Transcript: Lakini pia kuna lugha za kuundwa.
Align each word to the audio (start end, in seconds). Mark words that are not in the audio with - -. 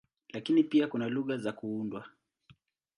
Lakini 0.33 0.63
pia 0.63 0.87
kuna 0.87 1.09
lugha 1.09 1.37
za 1.37 1.51
kuundwa. 1.51 2.07